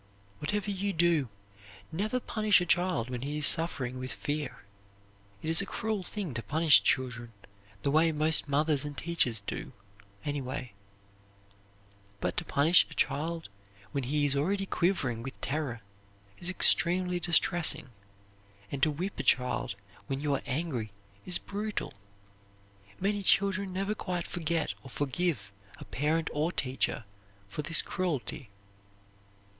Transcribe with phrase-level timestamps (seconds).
[0.39, 1.29] Whatever you do,
[1.91, 4.63] never punish a child when he is suffering with fear.
[5.43, 7.33] It is a cruel thing to punish children
[7.83, 9.73] the way most mothers and teachers do,
[10.25, 10.73] anyway;
[12.19, 13.49] but to punish a child
[13.91, 15.81] when he is already quivering with terror
[16.39, 17.91] is extremely distressing,
[18.71, 19.75] and to whip a child
[20.07, 20.91] when you are angry
[21.27, 21.93] is brutal.
[22.99, 27.05] Many children never quite forget or forgive a parent or teacher
[27.47, 28.49] for this cruelty.